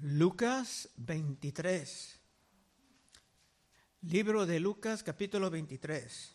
[0.00, 2.20] Lucas 23.
[4.02, 6.34] Libro de Lucas capítulo 23.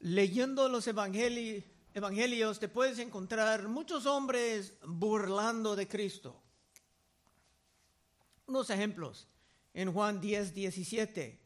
[0.00, 6.42] Leyendo los evangeli- evangelios te puedes encontrar muchos hombres burlando de Cristo.
[8.46, 9.28] Unos ejemplos.
[9.74, 11.38] En Juan 10, 17.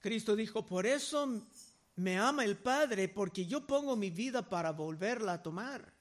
[0.00, 1.46] Cristo dijo, por eso
[1.94, 5.94] me ama el Padre, porque yo pongo mi vida para volverla a tomar.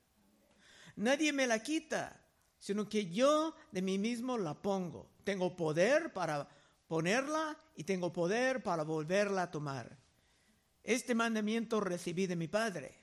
[0.95, 2.20] Nadie me la quita,
[2.61, 5.09] sino que yo de mí mismo la pongo.
[5.23, 6.47] Tengo poder para
[6.87, 9.97] ponerla y tengo poder para volverla a tomar.
[10.83, 12.95] Este mandamiento recibí de mi Padre.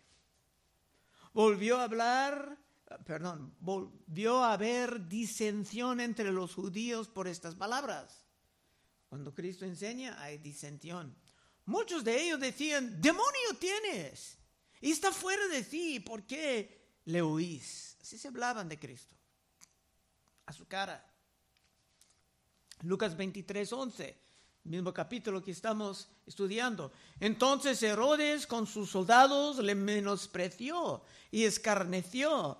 [1.34, 2.56] Volvió a hablar,
[3.04, 8.24] perdón, volvió a haber disensión entre los judíos por estas palabras.
[9.08, 11.16] Cuando Cristo enseña hay disensión.
[11.64, 14.38] Muchos de ellos decían, demonio tienes
[14.80, 17.96] y está fuera de ti, ¿por qué le oís?
[18.00, 19.17] Así se hablaban de Cristo,
[20.48, 21.04] a su cara.
[22.80, 24.16] Lucas 23, 11,
[24.64, 26.90] mismo capítulo que estamos estudiando.
[27.20, 32.56] Entonces Herodes con sus soldados le menospreció y escarneció,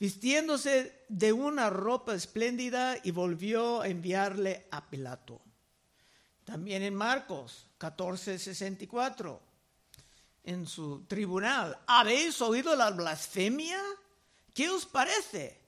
[0.00, 5.40] vistiéndose de una ropa espléndida y volvió a enviarle a Pilato.
[6.44, 9.40] También en Marcos 14, 64,
[10.42, 13.80] en su tribunal, ¿habéis oído la blasfemia?
[14.52, 15.59] ¿Qué os parece?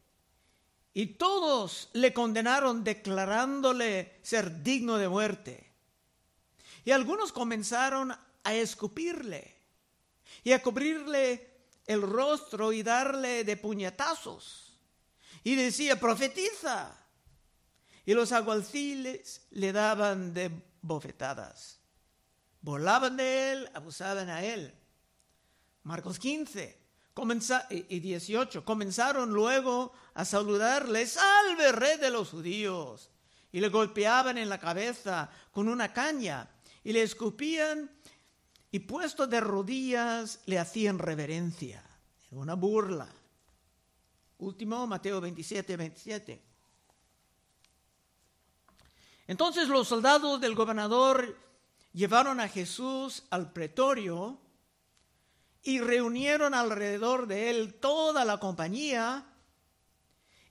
[0.95, 5.73] Y todos le condenaron declarándole ser digno de muerte.
[6.85, 8.13] Y algunos comenzaron
[8.45, 9.57] a escupirle
[10.45, 11.51] y a cubrirle
[11.87, 14.79] el rostro y darle de puñetazos.
[15.45, 16.97] Y decía, profetiza.
[18.05, 20.51] Y los alguaciles le daban de
[20.83, 21.79] bofetadas.
[22.61, 24.75] Volaban de él, abusaban a él.
[25.85, 26.82] Marcos 15
[27.15, 28.65] comenza- y 18.
[28.65, 33.11] Comenzaron luego a saludarle, salve rey de los judíos.
[33.53, 36.49] Y le golpeaban en la cabeza con una caña
[36.83, 37.91] y le escupían
[38.71, 41.83] y puesto de rodillas le hacían reverencia.
[42.31, 43.07] Era una burla.
[44.39, 46.43] Último, Mateo 27, 27.
[49.27, 51.39] Entonces los soldados del gobernador
[51.93, 54.39] llevaron a Jesús al pretorio
[55.63, 59.25] y reunieron alrededor de él toda la compañía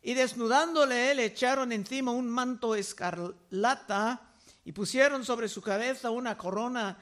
[0.02, 4.22] y desnudándole le echaron encima un manto escarlata
[4.64, 6.98] y pusieron sobre su cabeza una corona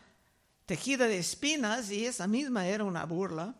[0.65, 3.55] tejida de espinas y esa misma era una burla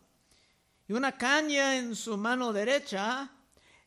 [0.87, 3.31] y una caña en su mano derecha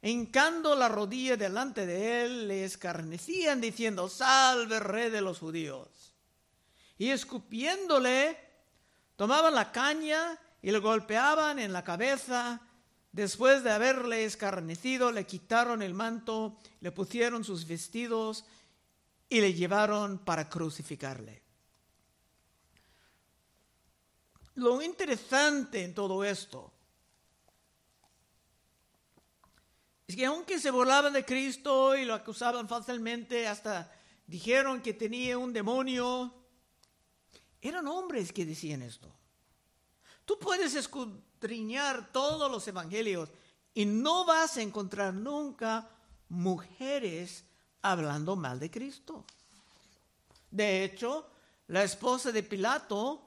[0.00, 6.14] hincando la rodilla delante de él le escarnecían diciendo salve rey de los judíos
[6.98, 8.38] y escupiéndole
[9.16, 12.60] tomaban la caña y le golpeaban en la cabeza.
[13.10, 18.46] Después de haberle escarnecido, le quitaron el manto, le pusieron sus vestidos
[19.28, 21.42] y le llevaron para crucificarle.
[24.54, 26.72] Lo interesante en todo esto
[30.06, 33.90] es que aunque se burlaban de Cristo y lo acusaban fácilmente, hasta
[34.26, 36.34] dijeron que tenía un demonio,
[37.62, 39.10] eran hombres que decían esto.
[40.24, 43.28] Tú puedes escudriñar todos los evangelios
[43.74, 45.88] y no vas a encontrar nunca
[46.28, 47.44] mujeres
[47.82, 49.24] hablando mal de Cristo.
[50.50, 51.26] De hecho,
[51.68, 53.22] la esposa de Pilato,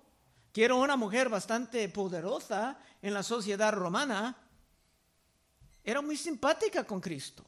[0.54, 4.38] que era una mujer bastante poderosa en la sociedad romana,
[5.84, 7.44] era muy simpática con Cristo.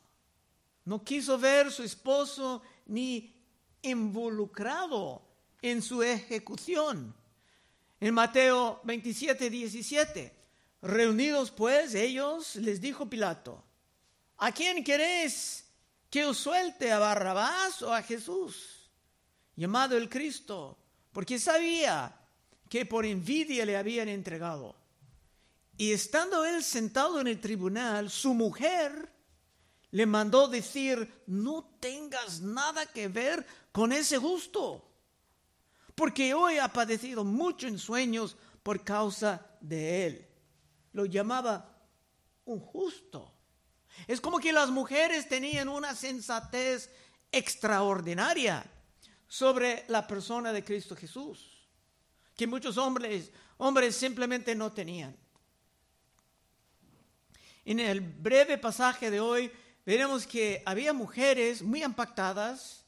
[0.85, 3.35] No quiso ver su esposo ni
[3.81, 5.21] involucrado
[5.61, 7.15] en su ejecución.
[7.99, 10.33] En Mateo 27, 17,
[10.83, 13.63] reunidos pues ellos, les dijo Pilato,
[14.37, 15.65] ¿a quién queréis
[16.09, 18.91] que os suelte a Barrabás o a Jesús,
[19.55, 20.77] llamado el Cristo?
[21.11, 22.15] Porque sabía
[22.69, 24.75] que por envidia le habían entregado.
[25.75, 29.11] Y estando él sentado en el tribunal, su mujer
[29.89, 34.86] le mandó decir, no tengas nada que ver con ese justo
[35.97, 40.27] porque hoy ha padecido mucho en sueños por causa de él.
[40.91, 41.75] Lo llamaba
[42.45, 43.33] un justo.
[44.05, 46.91] Es como que las mujeres tenían una sensatez
[47.31, 48.63] extraordinaria
[49.27, 51.67] sobre la persona de Cristo Jesús,
[52.35, 55.17] que muchos hombres, hombres simplemente no tenían.
[57.65, 59.51] En el breve pasaje de hoy
[59.83, 62.85] veremos que había mujeres muy impactadas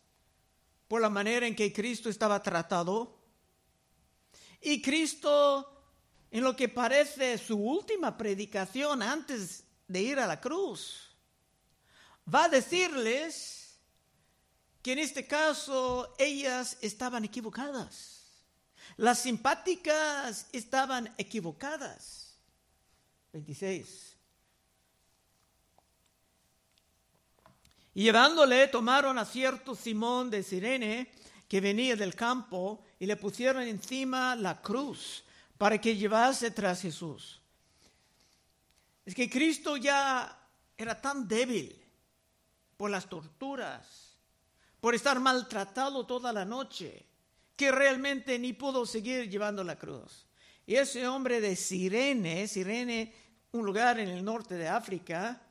[0.90, 3.16] por la manera en que Cristo estaba tratado.
[4.60, 5.86] Y Cristo,
[6.32, 11.16] en lo que parece su última predicación antes de ir a la cruz,
[12.34, 13.80] va a decirles
[14.82, 18.44] que en este caso ellas estaban equivocadas.
[18.98, 22.36] Las simpáticas estaban equivocadas.
[23.32, 24.09] 26.
[27.94, 31.12] Y llevándole, tomaron a cierto Simón de Sirene,
[31.48, 35.24] que venía del campo, y le pusieron encima la cruz
[35.58, 37.42] para que llevase tras Jesús.
[39.06, 40.38] Es que Cristo ya
[40.78, 41.76] era tan débil
[42.78, 44.16] por las torturas,
[44.80, 47.06] por estar maltratado toda la noche,
[47.56, 50.26] que realmente ni pudo seguir llevando la cruz.
[50.66, 53.14] Y ese hombre de Sirene, Sirene,
[53.52, 55.42] un lugar en el norte de África,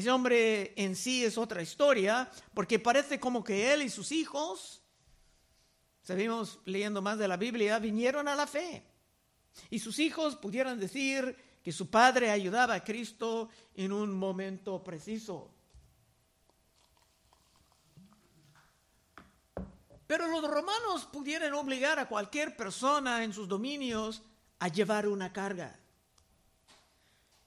[0.00, 4.82] ese hombre en sí es otra historia, porque parece como que él y sus hijos,
[6.02, 8.84] sabemos leyendo más de la Biblia, vinieron a la fe.
[9.68, 15.50] Y sus hijos pudieran decir que su padre ayudaba a Cristo en un momento preciso.
[20.06, 24.22] Pero los romanos pudieran obligar a cualquier persona en sus dominios
[24.58, 25.78] a llevar una carga.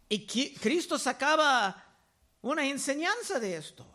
[0.07, 1.92] Y Cristo sacaba
[2.43, 3.85] una enseñanza de esto.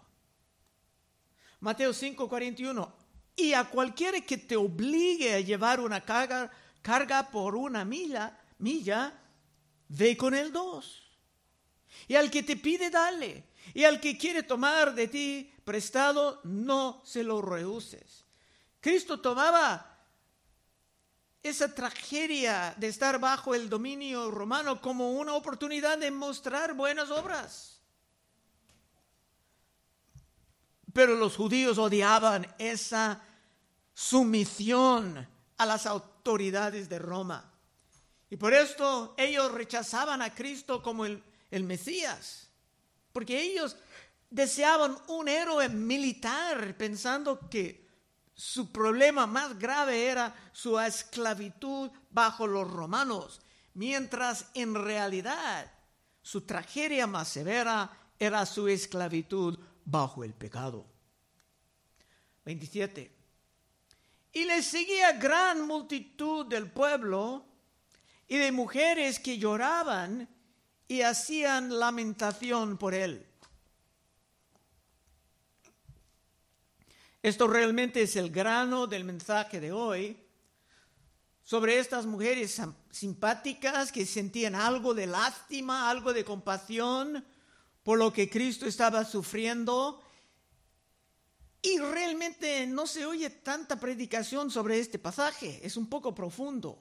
[1.60, 2.92] Mateo 5, 41.
[3.36, 6.50] Y a cualquiera que te obligue a llevar una carga,
[6.82, 9.12] carga por una milla, milla,
[9.88, 11.02] ve con el dos.
[12.08, 13.44] Y al que te pide, dale.
[13.74, 18.24] Y al que quiere tomar de ti prestado, no se lo rehuses.
[18.80, 19.98] Cristo tomaba
[21.42, 27.77] esa tragedia de estar bajo el dominio romano como una oportunidad de mostrar buenas obras.
[30.98, 33.22] Pero los judíos odiaban esa
[33.94, 37.52] sumisión a las autoridades de Roma.
[38.28, 41.22] Y por esto ellos rechazaban a Cristo como el,
[41.52, 42.48] el Mesías,
[43.12, 43.76] porque ellos
[44.28, 47.86] deseaban un héroe militar pensando que
[48.34, 53.40] su problema más grave era su esclavitud bajo los romanos,
[53.74, 55.70] mientras en realidad
[56.22, 59.60] su tragedia más severa era su esclavitud
[59.90, 60.86] bajo el pecado.
[62.44, 63.10] 27.
[64.32, 67.44] Y le seguía gran multitud del pueblo
[68.26, 70.28] y de mujeres que lloraban
[70.86, 73.26] y hacían lamentación por él.
[77.22, 80.16] Esto realmente es el grano del mensaje de hoy
[81.42, 87.24] sobre estas mujeres simpáticas que sentían algo de lástima, algo de compasión
[87.88, 90.02] por lo que Cristo estaba sufriendo.
[91.62, 96.78] Y realmente no se oye tanta predicación sobre este pasaje, es un poco profundo.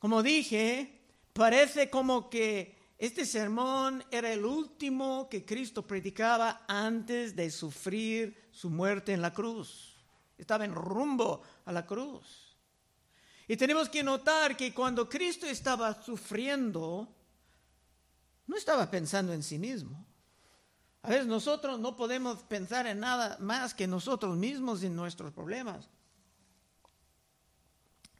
[0.00, 1.02] Como dije,
[1.32, 8.70] parece como que este sermón era el último que Cristo predicaba antes de sufrir su
[8.70, 10.02] muerte en la cruz.
[10.36, 12.56] Estaba en rumbo a la cruz.
[13.46, 17.21] Y tenemos que notar que cuando Cristo estaba sufriendo,
[18.46, 20.04] no estaba pensando en sí mismo.
[21.02, 25.88] A veces nosotros no podemos pensar en nada más que nosotros mismos y nuestros problemas.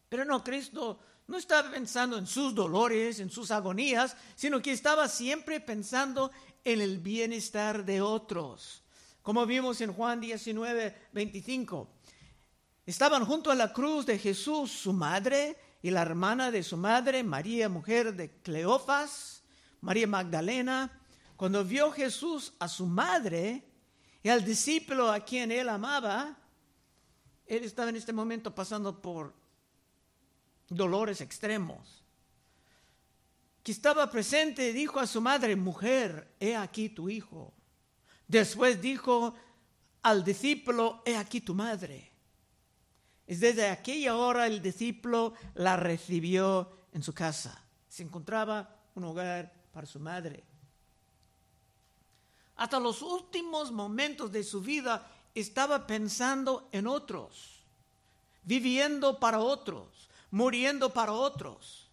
[0.08, 0.98] Pero no, Cristo
[1.28, 6.32] no estaba pensando en sus dolores, en sus agonías, sino que estaba siempre pensando
[6.64, 8.82] en el bienestar de otros.
[9.22, 11.88] Como vimos en Juan 19, 25.
[12.84, 17.22] Estaban junto a la cruz de Jesús su madre y la hermana de su madre,
[17.22, 19.31] María, mujer de Cleofas,
[19.82, 20.90] María Magdalena,
[21.36, 23.64] cuando vio Jesús a su madre
[24.22, 26.38] y al discípulo a quien él amaba,
[27.46, 29.34] él estaba en este momento pasando por
[30.68, 32.04] dolores extremos.
[33.64, 37.52] Que estaba presente, dijo a su madre, mujer, he aquí tu hijo.
[38.28, 39.34] Después dijo
[40.02, 42.12] al discípulo, he aquí tu madre.
[43.26, 47.64] Es desde aquella hora el discípulo la recibió en su casa.
[47.88, 50.44] Se encontraba un hogar para su madre.
[52.56, 57.64] Hasta los últimos momentos de su vida estaba pensando en otros,
[58.44, 61.88] viviendo para otros, muriendo para otros.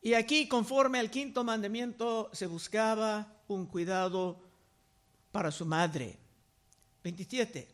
[0.00, 4.40] Y aquí, conforme al quinto mandamiento, se buscaba un cuidado
[5.30, 6.18] para su madre.
[7.02, 7.68] 27.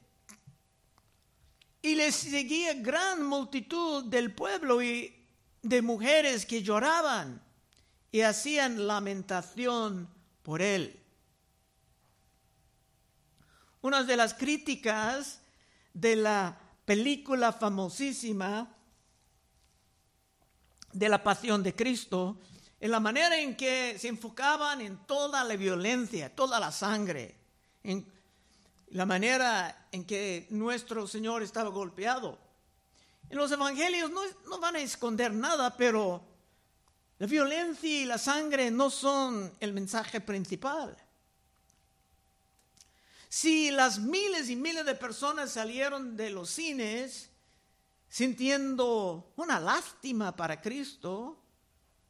[1.83, 5.15] Y le seguía gran multitud del pueblo y
[5.63, 7.48] de mujeres que lloraban
[8.11, 10.09] y hacían lamentación
[10.43, 10.99] por él.
[13.83, 15.41] Una de las críticas
[15.93, 18.75] de la película famosísima
[20.93, 22.39] de la pasión de Cristo
[22.81, 27.37] en la manera en que se enfocaban en toda la violencia, toda la sangre,
[27.83, 28.07] en
[28.91, 32.39] la manera en que nuestro Señor estaba golpeado.
[33.29, 36.23] En los evangelios no, no van a esconder nada, pero
[37.19, 40.97] la violencia y la sangre no son el mensaje principal.
[43.29, 47.31] Si las miles y miles de personas salieron de los cines
[48.09, 51.43] sintiendo una lástima para Cristo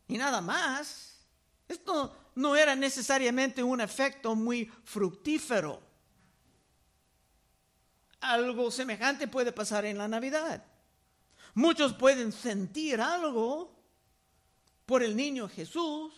[0.07, 1.19] y nada más,
[1.67, 5.83] esto no era necesariamente un efecto muy fructífero.
[8.21, 10.65] Algo semejante puede pasar en la Navidad.
[11.55, 13.78] Muchos pueden sentir algo
[14.88, 16.14] por el niño Jesús,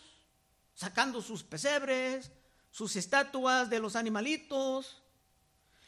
[0.73, 2.31] sacando sus pesebres,
[2.69, 5.03] sus estatuas de los animalitos,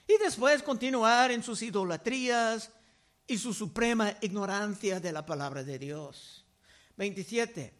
[0.06, 2.74] y después continuar en sus idolatrías
[3.26, 6.46] y su suprema ignorancia de la palabra de Dios.
[6.98, 7.74] 27.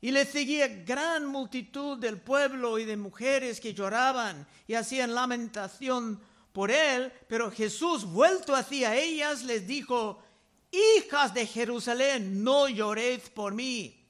[0.00, 6.22] Y le seguía gran multitud del pueblo y de mujeres que lloraban y hacían lamentación
[6.54, 10.22] por él, pero Jesús, vuelto hacia ellas, les dijo,
[10.70, 14.01] hijas de Jerusalén, no lloréis por mí,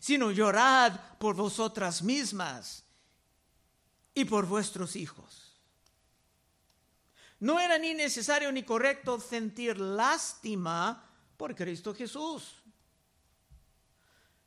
[0.00, 2.84] sino llorad por vosotras mismas
[4.14, 5.46] y por vuestros hijos.
[7.38, 11.04] No era ni necesario ni correcto sentir lástima
[11.36, 12.62] por Cristo Jesús.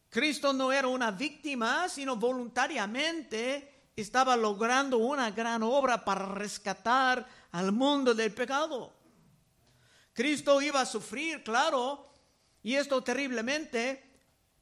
[0.09, 7.71] Cristo no era una víctima, sino voluntariamente estaba logrando una gran obra para rescatar al
[7.71, 8.91] mundo del pecado.
[10.13, 12.11] Cristo iba a sufrir, claro,
[12.63, 14.08] y esto terriblemente,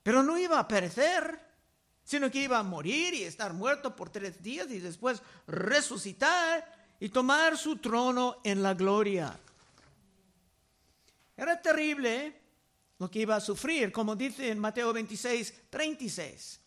[0.08, 1.38] pero no iba a perecer
[2.06, 6.64] sino que iba a morir y estar muerto por tres días y después resucitar
[6.98, 9.38] y tomar su trono en la gloria.
[11.36, 12.40] Era terrible
[12.98, 16.62] lo que iba a sufrir, como dice en Mateo 26, 36.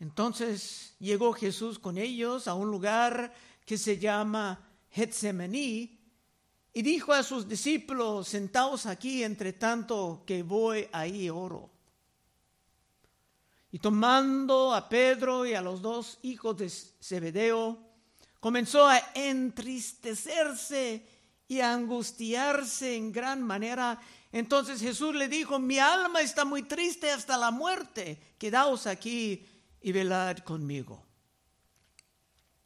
[0.00, 3.32] Entonces llegó Jesús con ellos a un lugar
[3.64, 5.98] que se llama Getsemaní
[6.74, 11.72] y dijo a sus discípulos, sentaos aquí entre tanto que voy ahí oro.
[13.72, 17.78] Y tomando a Pedro y a los dos hijos de Zebedeo,
[18.38, 21.06] comenzó a entristecerse
[21.48, 23.98] y a angustiarse en gran manera.
[24.30, 29.46] Entonces Jesús le dijo, mi alma está muy triste hasta la muerte, quedaos aquí
[29.80, 31.02] y velad conmigo.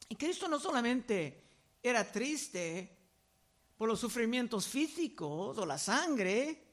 [0.08, 1.44] Y Cristo no solamente
[1.82, 2.96] era triste
[3.76, 6.64] por los sufrimientos físicos o la sangre,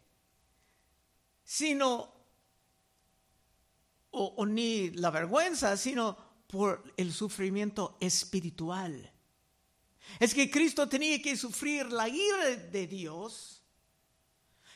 [1.44, 2.13] sino
[4.16, 6.16] o, ni la vergüenza, sino
[6.48, 9.12] por el sufrimiento espiritual.
[10.20, 13.64] Es que Cristo tenía que sufrir la ira de Dios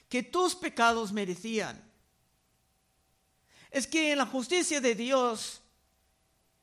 [0.09, 1.83] que tus pecados merecían.
[3.69, 5.61] Es que en la justicia de Dios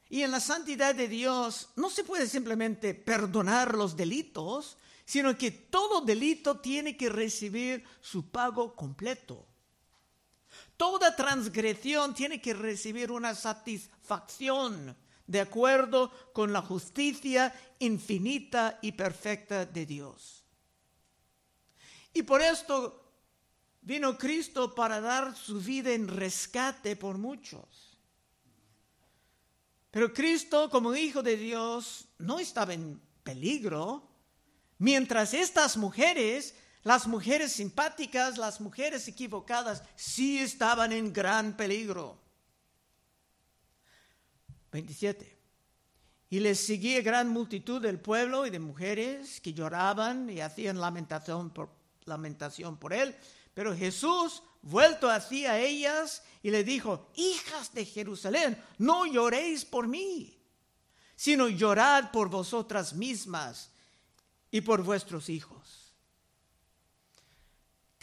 [0.09, 5.51] y en la santidad de Dios no se puede simplemente perdonar los delitos, sino que
[5.51, 9.47] todo delito tiene que recibir su pago completo.
[10.77, 19.65] Toda transgresión tiene que recibir una satisfacción de acuerdo con la justicia infinita y perfecta
[19.65, 20.45] de Dios.
[22.13, 23.05] Y por esto
[23.81, 27.99] vino Cristo para dar su vida en rescate por muchos.
[29.91, 34.09] Pero Cristo, como Hijo de Dios, no estaba en peligro,
[34.79, 36.55] mientras estas mujeres
[36.85, 42.21] las mujeres simpáticas, las mujeres equivocadas, sí estaban en gran peligro.
[44.71, 45.35] 27.
[46.29, 51.51] Y les seguía gran multitud del pueblo y de mujeres que lloraban y hacían lamentación
[51.51, 51.71] por,
[52.05, 53.17] lamentación por él.
[53.55, 60.39] Pero Jesús, vuelto hacia ellas, y le dijo, hijas de Jerusalén, no lloréis por mí,
[61.17, 63.71] sino llorad por vosotras mismas
[64.51, 65.84] y por vuestros hijos.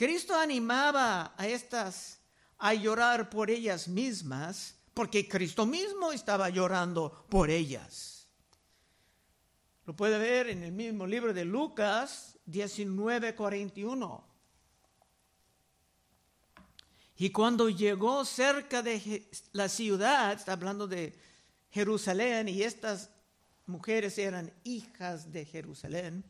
[0.02, 2.18] Cristo animaba a estas
[2.58, 8.28] a llorar por ellas mismas porque Cristo mismo estaba llorando por ellas.
[9.86, 14.24] Lo puede ver en el mismo libro de Lucas 19:41.
[17.18, 21.16] Y cuando llegó cerca de la ciudad, está hablando de
[21.70, 23.12] Jerusalén, y estas
[23.68, 26.24] mujeres eran hijas de Jerusalén,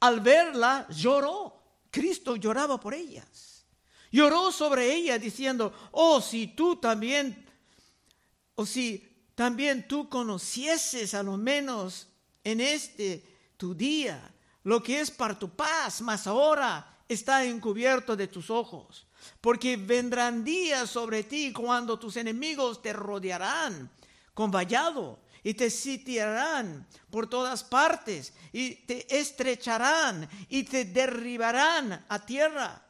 [0.00, 1.63] al verla lloró
[1.94, 3.64] Cristo lloraba por ellas.
[4.10, 7.46] Lloró sobre ellas diciendo, oh, si tú también,
[8.56, 12.08] o si también tú conocieses a lo menos
[12.42, 13.24] en este
[13.56, 14.34] tu día
[14.64, 19.06] lo que es para tu paz, mas ahora está encubierto de tus ojos.
[19.40, 23.88] porque vendrán días sobre ti cuando tus enemigos te rodearán
[24.34, 32.26] con vallado y te sitiarán por todas partes y te estrecharán y te derribarán a
[32.26, 32.80] tierra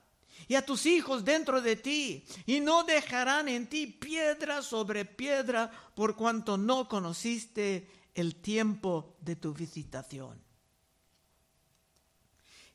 [0.47, 5.71] y a tus hijos dentro de ti, y no dejarán en ti piedra sobre piedra
[5.95, 10.43] por cuanto no conociste el tiempo de tu visitación.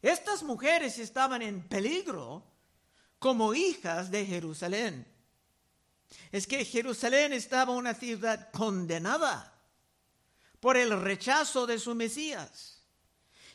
[0.02, 2.44] Estas mujeres estaban en peligro
[3.20, 5.06] como hijas de Jerusalén.
[6.32, 9.59] Es que Jerusalén estaba una ciudad condenada
[10.60, 12.82] por el rechazo de su Mesías.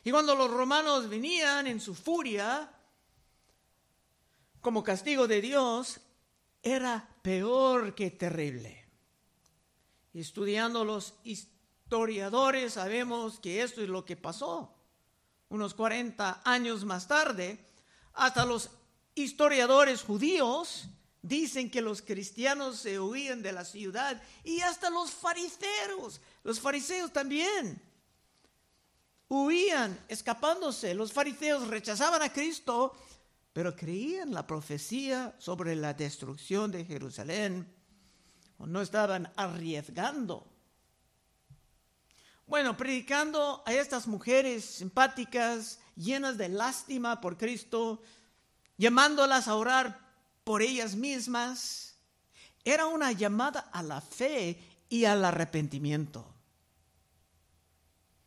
[0.03, 2.71] Y cuando los romanos venían en su furia,
[4.61, 5.99] como castigo de Dios,
[6.61, 8.85] era peor que terrible.
[10.13, 14.73] Estudiando los historiadores sabemos que esto es lo que pasó.
[15.49, 17.65] Unos 40 años más tarde,
[18.13, 18.71] hasta los
[19.13, 20.87] historiadores judíos
[21.21, 27.11] dicen que los cristianos se huían de la ciudad y hasta los fariseos, los fariseos
[27.11, 27.81] también
[29.27, 30.93] huían escapándose.
[30.93, 32.95] Los fariseos rechazaban a Cristo,
[33.51, 37.75] pero creían la profecía sobre la destrucción de Jerusalén
[38.59, 40.47] no estaban arriesgando.
[42.45, 48.03] Bueno, predicando a estas mujeres simpáticas, llenas de lástima por Cristo,
[48.77, 49.99] llamándolas a orar
[50.43, 51.97] por ellas mismas,
[52.63, 54.59] era una llamada a la fe
[54.89, 56.34] y al arrepentimiento,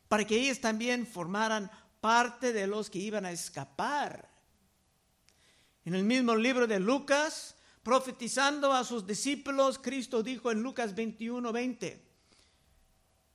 [0.09, 4.29] para que ellas también formaran parte de los que iban a escapar.
[5.85, 11.53] En el mismo libro de Lucas, profetizando a sus discípulos, Cristo dijo en Lucas 21,
[11.53, 12.09] 20,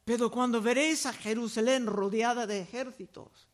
[0.05, 3.47] pero cuando veréis a Jerusalén rodeada de ejércitos,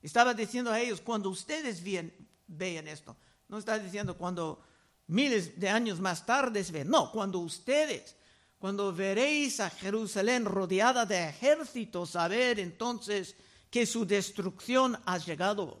[0.00, 3.16] estaba diciendo a ellos, cuando ustedes vean esto,
[3.48, 4.62] no está diciendo cuando
[5.08, 8.14] miles de años más tarde ven, no, cuando ustedes,
[8.58, 13.36] cuando veréis a Jerusalén rodeada de ejércitos, saber entonces
[13.70, 15.80] que su destrucción ha llegado.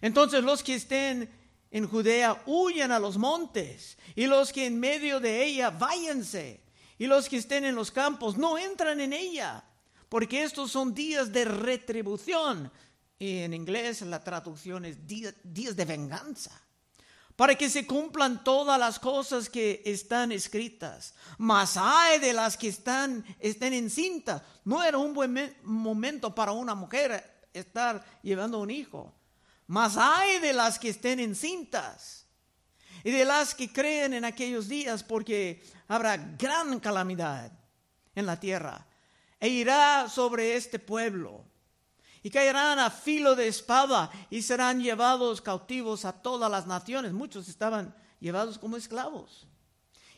[0.00, 1.30] Entonces los que estén
[1.70, 6.62] en Judea huyan a los montes y los que en medio de ella váyanse
[6.98, 9.64] y los que estén en los campos no entran en ella,
[10.08, 12.70] porque estos son días de retribución.
[13.18, 16.63] Y en inglés la traducción es días de venganza
[17.36, 21.14] para que se cumplan todas las cosas que están escritas.
[21.38, 24.42] Mas hay de las que están, estén encintas.
[24.64, 29.12] No era un buen momento para una mujer estar llevando un hijo.
[29.66, 32.26] Mas hay de las que estén encintas
[33.02, 37.50] y de las que creen en aquellos días, porque habrá gran calamidad
[38.14, 38.86] en la tierra
[39.40, 41.44] e irá sobre este pueblo
[42.24, 47.12] y caerán a filo de espada y serán llevados cautivos a todas las naciones.
[47.12, 49.46] Muchos estaban llevados como esclavos.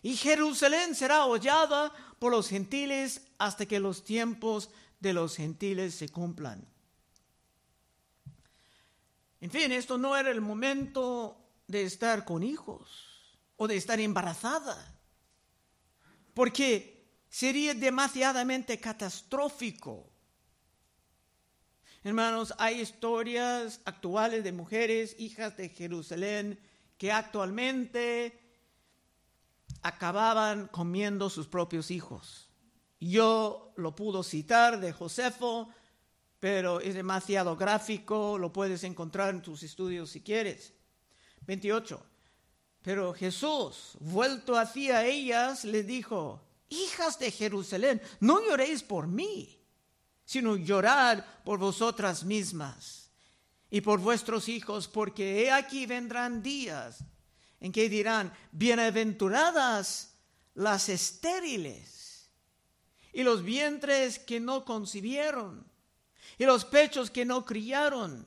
[0.02, 6.08] Y Jerusalén será hollada por los gentiles hasta que los tiempos de los gentiles se
[6.08, 6.64] cumplan.
[9.40, 12.88] En fin, esto no era el momento de estar con hijos
[13.56, 14.96] o de estar embarazada,
[16.34, 20.15] porque sería demasiadamente catastrófico
[22.06, 26.56] Hermanos, hay historias actuales de mujeres, hijas de Jerusalén,
[26.98, 28.38] que actualmente
[29.82, 32.48] acababan comiendo sus propios hijos.
[33.00, 35.68] Yo lo puedo citar de Josefo,
[36.38, 40.74] pero es demasiado gráfico, lo puedes encontrar en tus estudios si quieres.
[41.44, 42.00] 28.
[42.82, 49.55] Pero Jesús, vuelto hacia ellas, le dijo, hijas de Jerusalén, no lloréis por mí
[50.26, 53.10] sino llorar por vosotras mismas
[53.70, 56.98] y por vuestros hijos, porque he aquí vendrán días
[57.60, 60.14] en que dirán, bienaventuradas
[60.54, 62.30] las estériles
[63.12, 65.64] y los vientres que no concibieron
[66.38, 68.26] y los pechos que no criaron.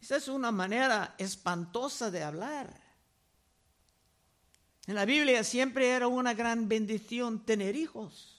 [0.00, 2.88] Esa es una manera espantosa de hablar.
[4.86, 8.37] En la Biblia siempre era una gran bendición tener hijos.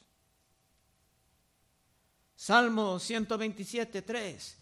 [2.40, 4.58] Salmo 127, 3.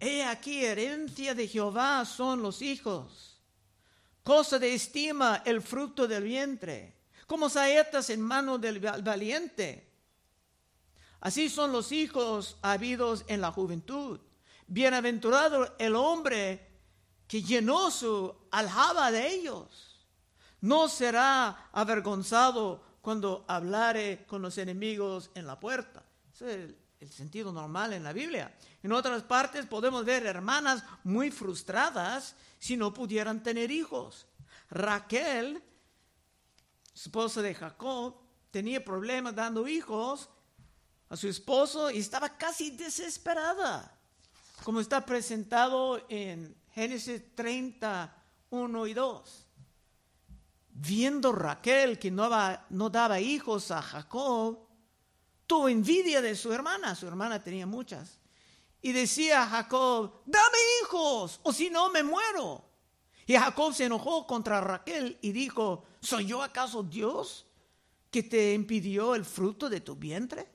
[0.00, 3.40] He aquí, herencia de Jehová son los hijos,
[4.24, 6.96] cosa de estima el fruto del vientre,
[7.28, 9.88] como saetas en mano del valiente.
[11.20, 14.18] Así son los hijos habidos en la juventud.
[14.66, 16.72] Bienaventurado el hombre
[17.28, 20.08] que llenó su aljaba de ellos.
[20.60, 26.02] No será avergonzado cuando hablare con los enemigos en la puerta.
[26.34, 28.54] Es el sentido normal en la Biblia.
[28.82, 34.26] En otras partes podemos ver hermanas muy frustradas si no pudieran tener hijos.
[34.70, 35.62] Raquel,
[36.94, 38.16] esposa de Jacob,
[38.50, 40.28] tenía problemas dando hijos
[41.08, 43.98] a su esposo y estaba casi desesperada,
[44.64, 49.46] como está presentado en Génesis 31 y 2.
[50.74, 54.71] Viendo Raquel que no daba hijos a Jacob,
[55.52, 58.18] tuvo envidia de su hermana, su hermana tenía muchas,
[58.80, 62.64] y decía a Jacob, dame hijos, o si no me muero.
[63.26, 67.44] Y Jacob se enojó contra Raquel y dijo, ¿soy yo acaso Dios
[68.10, 70.48] que te impidió el fruto de tu vientre?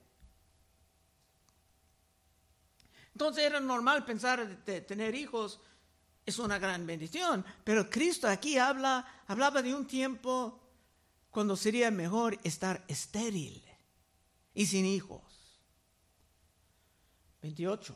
[3.12, 5.60] Entonces era normal pensar de tener hijos
[6.26, 10.60] es una gran bendición, pero Cristo aquí habla, hablaba de un tiempo
[11.30, 13.67] cuando sería mejor estar estéril
[14.58, 15.22] y sin hijos.
[17.44, 17.96] 28.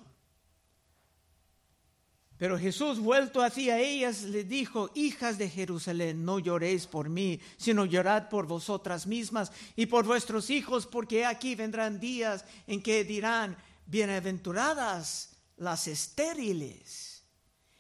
[2.38, 7.86] Pero Jesús, vuelto hacia ellas, le dijo, hijas de Jerusalén, no lloréis por mí, sino
[7.86, 13.58] llorad por vosotras mismas y por vuestros hijos, porque aquí vendrán días en que dirán,
[13.88, 17.24] bienaventuradas las estériles,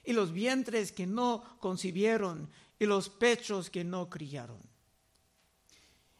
[0.03, 4.70] y los vientres que no concibieron, y los pechos que no criaron.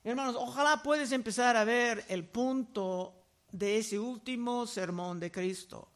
[0.04, 3.14] Hermanos, ojalá puedes empezar a ver el punto
[3.52, 5.90] de ese último sermón de Cristo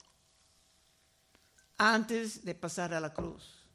[1.78, 3.65] antes de pasar a la cruz.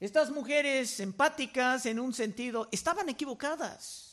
[0.00, 4.05] Estas mujeres empáticas en un sentido estaban equivocadas.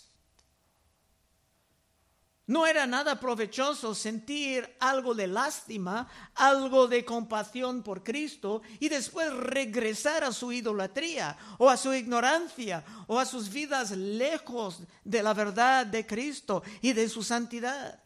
[2.46, 9.32] No era nada provechoso sentir algo de lástima, algo de compasión por Cristo y después
[9.34, 15.34] regresar a su idolatría o a su ignorancia o a sus vidas lejos de la
[15.34, 18.04] verdad de Cristo y de su santidad.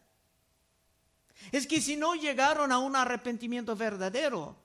[1.50, 4.56] Es que si no llegaron a un arrepentimiento verdadero,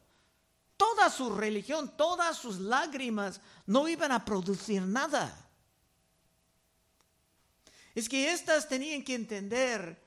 [0.78, 5.43] toda su religión, todas sus lágrimas no iban a producir nada
[7.96, 10.02] es que éstas tenían que entender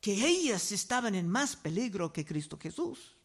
[0.00, 3.16] que ellas estaban en más peligro que Cristo Jesús.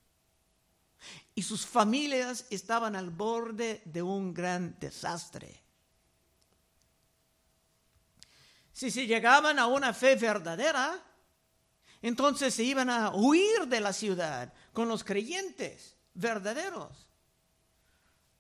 [1.36, 5.62] Y sus familias estaban al borde de un gran desastre.
[8.71, 10.99] Si se llegaban a una fe verdadera,
[12.01, 17.08] entonces se iban a huir de la ciudad con los creyentes verdaderos,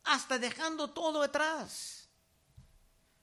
[0.03, 2.02] hasta dejando todo atrás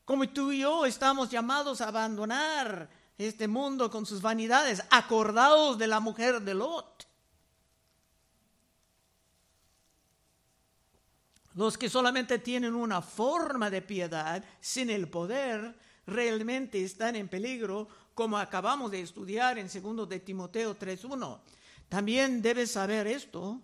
[0.05, 5.87] como tú y yo estamos llamados a abandonar este mundo con sus vanidades, acordados de
[5.87, 7.07] la mujer de Lot.
[11.55, 17.89] Los que solamente tienen una forma de piedad sin el poder realmente están en peligro,
[18.15, 21.41] como acabamos de estudiar en 2 de Timoteo 3.1.
[21.89, 23.61] También debes saber esto,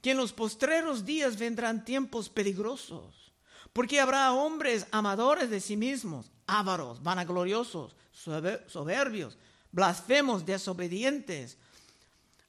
[0.00, 3.27] que en los postreros días vendrán tiempos peligrosos
[3.72, 9.38] porque habrá hombres amadores de sí mismos, ávaros, vanagloriosos, soberbios,
[9.70, 11.58] blasfemos, desobedientes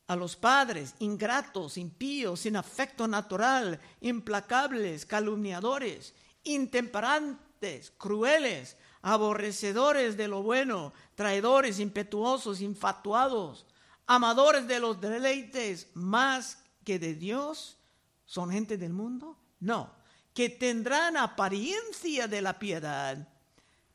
[0.07, 10.41] a los padres, ingratos, impíos, sin afecto natural, implacables, calumniadores, intemperantes, crueles, aborrecedores de lo
[10.41, 13.67] bueno, traidores, impetuosos, infatuados,
[14.07, 17.77] amadores de los deleites más que de Dios.
[18.25, 19.37] ¿Son gente del mundo?
[19.59, 19.91] No,
[20.39, 23.27] que tendrán apariencia de la piedad,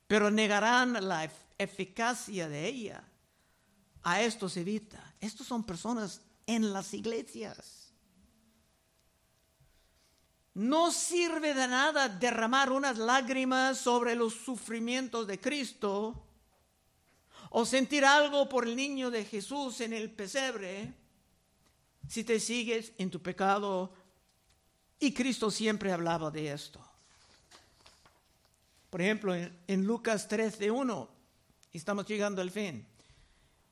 [0.06, 1.26] pero negarán la
[1.56, 3.02] eficacia de ella.
[4.02, 5.14] A esto se evita.
[5.22, 7.94] Estos son personas en las iglesias.
[10.52, 16.26] No sirve de nada derramar unas lágrimas sobre los sufrimientos de Cristo
[17.48, 20.92] o sentir algo por el niño de Jesús en el pesebre
[22.06, 24.03] si te sigues en tu pecado
[24.98, 26.80] y Cristo siempre hablaba de esto.
[28.90, 31.08] Por ejemplo, en, Lucas 13, 1,
[31.72, 32.86] estamos llegando al fin.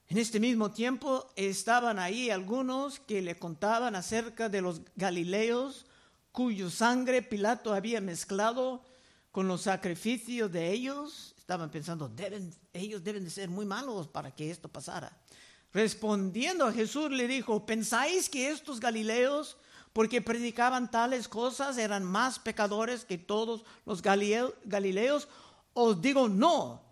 [0.08, 5.86] En este mismo tiempo estaban ahí algunos que le contaban acerca de los galileos
[6.32, 8.84] cuyo sangre Pilato había mezclado
[9.30, 11.34] con los sacrificios de ellos.
[11.38, 15.16] Estaban pensando, deben, ellos deben de ser muy malos para que esto pasara.
[15.72, 19.56] Respondiendo a Jesús le dijo, ¿pensáis que estos galileos
[19.92, 25.28] porque predicaban tales cosas, eran más pecadores que todos los galileos.
[25.74, 26.82] Os digo no.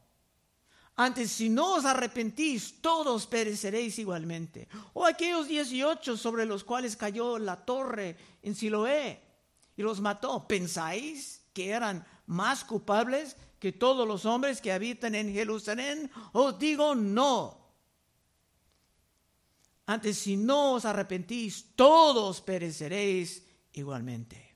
[0.96, 4.68] Antes, si no os arrepentís, todos pereceréis igualmente.
[4.92, 9.18] O aquellos 18 sobre los cuales cayó la torre en Siloé
[9.76, 15.32] y los mató, ¿pensáis que eran más culpables que todos los hombres que habitan en
[15.32, 16.10] Jerusalén?
[16.32, 17.58] Os digo no.
[19.90, 24.54] Antes, si no os arrepentís, todos pereceréis igualmente.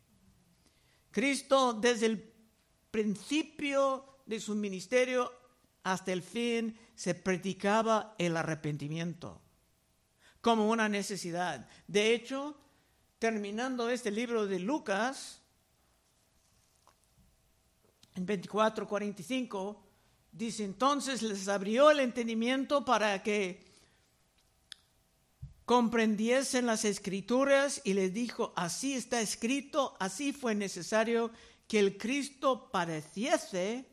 [1.11, 2.33] Cristo, desde el
[2.89, 5.33] principio de su ministerio
[5.83, 9.43] hasta el fin, se predicaba el arrepentimiento
[10.41, 11.67] como una necesidad.
[11.89, 12.57] De hecho,
[13.19, 15.43] terminando este libro de Lucas,
[18.15, 19.83] en 24:45,
[20.31, 23.74] dice, entonces les abrió el entendimiento para que
[25.65, 31.31] comprendiesen las escrituras y les dijo, así está escrito, así fue necesario
[31.67, 33.87] que el Cristo padeciese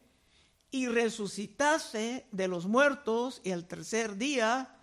[0.69, 4.75] y resucitase de los muertos y el tercer día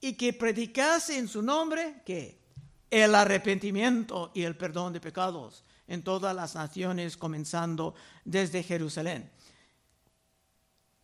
[0.00, 2.38] y que predicase en su nombre que
[2.90, 7.94] el arrepentimiento y el perdón de pecados en todas las naciones, comenzando
[8.24, 9.30] desde Jerusalén.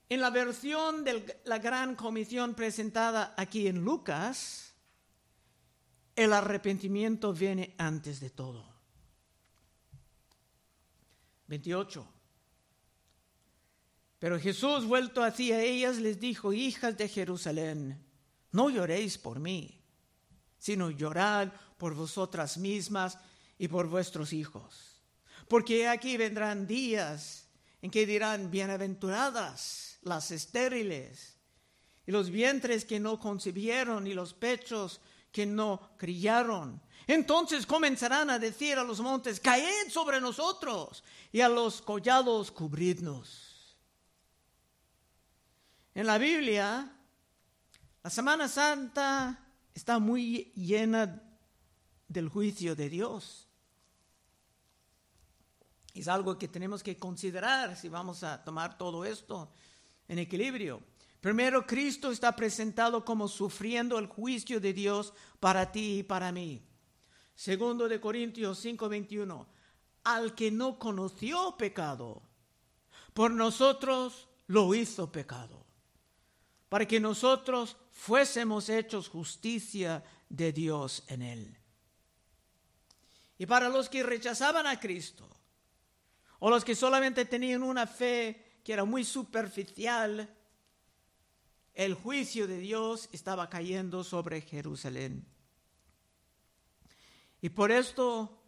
[0.08, 4.71] En la versión de la gran comisión presentada aquí en Lucas,
[6.22, 8.64] el arrepentimiento viene antes de todo.
[11.48, 12.08] 28.
[14.18, 18.02] Pero Jesús, vuelto hacia ellas, les dijo, hijas de Jerusalén,
[18.52, 19.82] no lloréis por mí,
[20.58, 23.18] sino llorad por vosotras mismas
[23.58, 25.00] y por vuestros hijos.
[25.48, 27.48] Porque aquí vendrán días
[27.82, 31.36] en que dirán, bienaventuradas las estériles,
[32.06, 35.00] y los vientres que no concibieron, y los pechos
[35.32, 36.80] que no criaron.
[37.06, 43.76] Entonces comenzarán a decir a los montes, caed sobre nosotros, y a los collados cubridnos.
[45.94, 46.94] En la Biblia,
[48.02, 51.22] la Semana Santa está muy llena
[52.08, 53.48] del juicio de Dios.
[55.94, 59.52] Es algo que tenemos que considerar si vamos a tomar todo esto
[60.08, 60.82] en equilibrio.
[61.22, 66.66] Primero, Cristo está presentado como sufriendo el juicio de Dios para ti y para mí.
[67.36, 69.46] Segundo de Corintios 5:21,
[70.02, 72.22] al que no conoció pecado,
[73.14, 75.64] por nosotros lo hizo pecado,
[76.68, 81.56] para que nosotros fuésemos hechos justicia de Dios en él.
[83.38, 85.30] Y para los que rechazaban a Cristo,
[86.40, 90.28] o los que solamente tenían una fe que era muy superficial,
[91.74, 95.24] el juicio de Dios estaba cayendo sobre Jerusalén.
[97.40, 98.38] Y por esto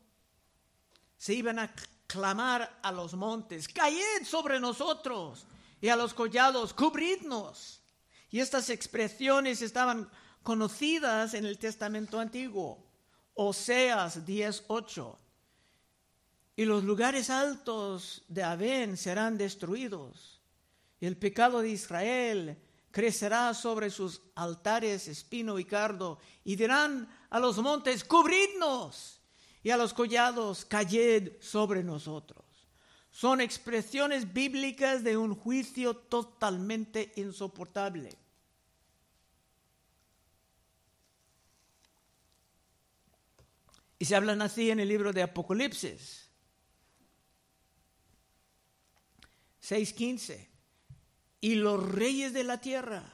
[1.16, 1.74] se iban a
[2.06, 5.46] clamar a los montes, caed sobre nosotros,
[5.80, 7.80] y a los collados, cubridnos.
[8.30, 10.08] Y estas expresiones estaban
[10.42, 12.84] conocidas en el Testamento Antiguo.
[13.34, 15.18] Oseas 10:8.
[16.56, 20.40] Y los lugares altos de Abén serán destruidos.
[21.00, 22.56] Y el pecado de Israel
[22.94, 26.20] crecerá sobre sus altares espino y cardo.
[26.44, 29.20] Y dirán a los montes, cubridnos.
[29.64, 32.44] Y a los collados, called sobre nosotros
[33.14, 38.12] son expresiones bíblicas de un juicio totalmente insoportable.
[44.00, 46.28] Y se hablan así en el libro de Apocalipsis.
[49.62, 50.53] 6.15.
[51.44, 53.04] Y los reyes de la tierra,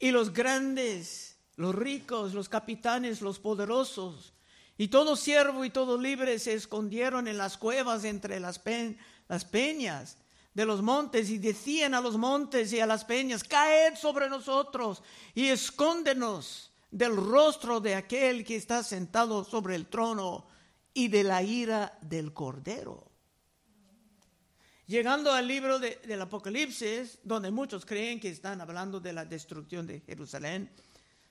[0.00, 4.32] y los grandes, los ricos, los capitanes, los poderosos,
[4.76, 8.60] y todo siervo y todo libre se escondieron en las cuevas entre las,
[9.28, 10.16] las peñas
[10.54, 15.04] de los montes y decían a los montes y a las peñas, caed sobre nosotros
[15.32, 20.48] y escóndenos del rostro de aquel que está sentado sobre el trono
[20.92, 23.15] y de la ira del cordero.
[24.86, 30.00] Llegando al libro del Apocalipsis, donde muchos creen que están hablando de la destrucción de
[30.00, 30.70] Jerusalén,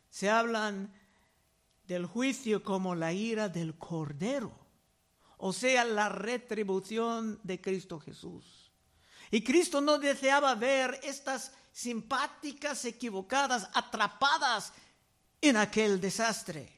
[0.09, 0.93] se hablan
[1.87, 4.57] del juicio como la ira del cordero,
[5.37, 8.71] o sea, la retribución de Cristo Jesús.
[9.31, 14.73] Y Cristo no deseaba ver estas simpáticas equivocadas, atrapadas
[15.39, 16.73] en aquel desastre.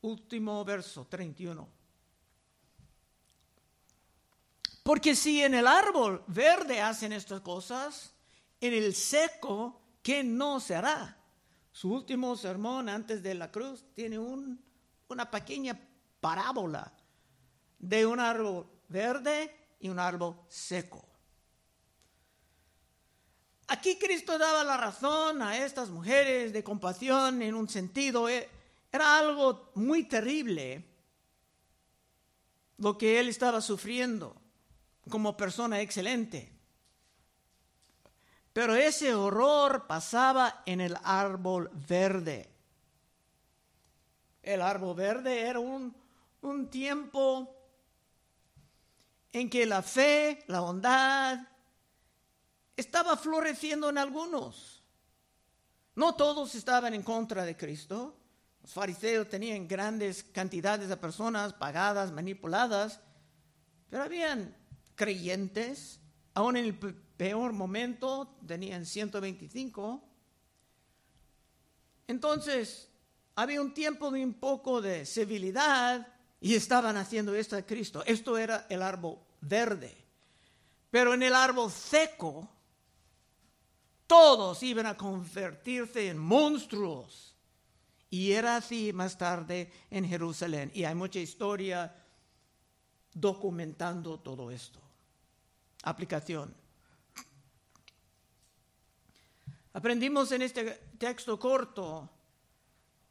[0.00, 1.83] Último verso 31.
[4.84, 8.12] Porque si en el árbol verde hacen estas cosas,
[8.60, 11.16] en el seco, ¿qué no se hará?
[11.72, 14.62] Su último sermón antes de la cruz tiene un,
[15.08, 15.80] una pequeña
[16.20, 16.92] parábola
[17.78, 21.08] de un árbol verde y un árbol seco.
[23.68, 28.50] Aquí Cristo daba la razón a estas mujeres de compasión en un sentido, eh,
[28.92, 30.84] era algo muy terrible
[32.76, 34.43] lo que él estaba sufriendo
[35.08, 36.52] como persona excelente.
[38.52, 42.48] Pero ese horror pasaba en el árbol verde.
[44.42, 45.94] El árbol verde era un,
[46.42, 47.54] un tiempo
[49.32, 51.38] en que la fe, la bondad,
[52.76, 54.84] estaba floreciendo en algunos.
[55.96, 58.16] No todos estaban en contra de Cristo.
[58.62, 63.00] Los fariseos tenían grandes cantidades de personas pagadas, manipuladas,
[63.90, 64.56] pero habían
[64.94, 66.00] creyentes,
[66.34, 70.02] aún en el peor momento tenían 125.
[72.06, 72.88] Entonces,
[73.36, 76.06] había un tiempo de un poco de civilidad
[76.40, 78.04] y estaban haciendo esto a Cristo.
[78.06, 79.96] Esto era el árbol verde.
[80.90, 82.48] Pero en el árbol seco,
[84.06, 87.34] todos iban a convertirse en monstruos.
[88.10, 90.70] Y era así más tarde en Jerusalén.
[90.74, 91.96] Y hay mucha historia
[93.12, 94.83] documentando todo esto.
[95.84, 96.54] Aplicación.
[99.72, 100.64] Aprendimos en este
[100.98, 102.08] texto corto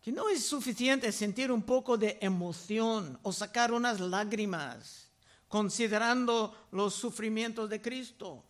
[0.01, 5.07] que no es suficiente sentir un poco de emoción o sacar unas lágrimas
[5.47, 8.43] considerando los sufrimientos de Cristo.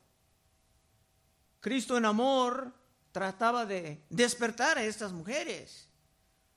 [1.60, 2.74] Cristo en amor
[3.12, 5.90] trataba de despertar a estas mujeres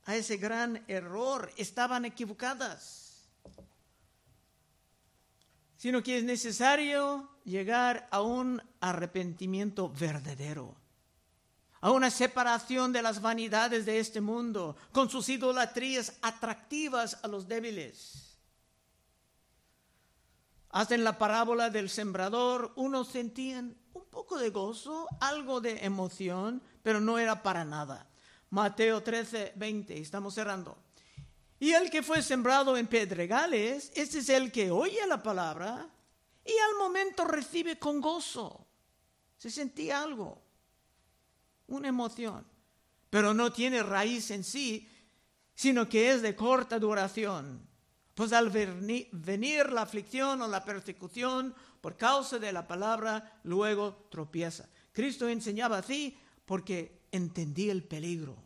[0.07, 1.53] a ese gran error.
[1.57, 3.06] Estaban equivocadas.
[5.77, 10.77] Sino que es necesario llegar a un arrepentimiento verdadero
[11.81, 17.47] a una separación de las vanidades de este mundo, con sus idolatrías atractivas a los
[17.47, 18.39] débiles.
[20.71, 26.61] Hasta en la parábola del sembrador, unos sentían un poco de gozo, algo de emoción,
[26.83, 28.09] pero no era para nada.
[28.51, 30.77] Mateo 13, 20, estamos cerrando.
[31.59, 35.89] Y el que fue sembrado en pedregales, ese es el que oye la palabra
[36.45, 38.67] y al momento recibe con gozo.
[39.39, 40.43] Se sentía algo,
[41.67, 42.47] una emoción,
[43.11, 44.89] pero no tiene raíz en sí,
[45.55, 47.67] sino que es de corta duración
[48.17, 54.71] pues al venir la aflicción o la persecución por causa de la palabra, luego tropieza.
[54.91, 56.17] Cristo enseñaba así
[56.47, 58.43] porque entendía el peligro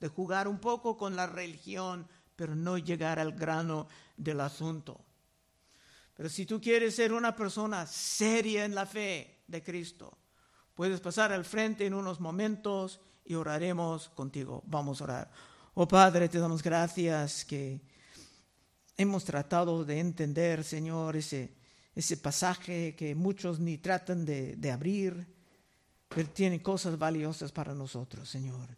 [0.00, 5.00] de jugar un poco con la religión, pero no llegar al grano del asunto.
[6.14, 10.16] Pero si tú quieres ser una persona seria en la fe de Cristo,
[10.74, 14.62] puedes pasar al frente en unos momentos y oraremos contigo.
[14.66, 15.30] Vamos a orar.
[15.74, 17.80] Oh Padre, te damos gracias que
[18.96, 21.52] hemos tratado de entender, Señor, ese,
[21.94, 25.26] ese pasaje que muchos ni tratan de, de abrir,
[26.08, 28.68] pero tiene cosas valiosas para nosotros, Señor.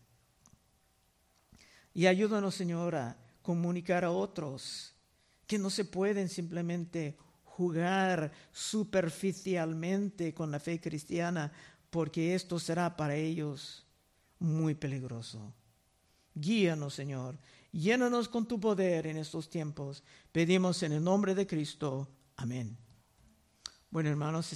[1.94, 3.16] Y ayúdanos, Señor, a
[3.48, 4.92] comunicar a otros
[5.46, 11.50] que no se pueden simplemente jugar superficialmente con la fe cristiana,
[11.88, 13.86] porque esto será para ellos
[14.38, 15.54] muy peligroso.
[16.34, 17.38] Guíanos, Señor,
[17.72, 20.02] Llénanos con tu poder en estos tiempos.
[20.30, 22.06] Pedimos en el nombre de Cristo.
[22.36, 22.76] Amén.
[23.90, 24.52] Bueno, hermanos,